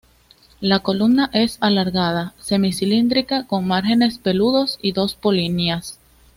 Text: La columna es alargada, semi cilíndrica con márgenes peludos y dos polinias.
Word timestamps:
La 0.61 0.79
columna 0.79 1.29
es 1.31 1.59
alargada, 1.61 2.33
semi 2.39 2.73
cilíndrica 2.73 3.45
con 3.45 3.67
márgenes 3.67 4.17
peludos 4.17 4.79
y 4.81 4.93
dos 4.93 5.13
polinias. 5.13 5.99